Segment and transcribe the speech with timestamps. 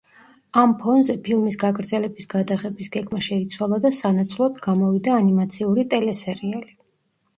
[0.61, 6.75] ამ ფონზე ფილმის გაგრძელების გადაღების გეგმა შეიცვალა და სანაცვლოდ გამოვიდა ანიმაციური ტელესერიალი.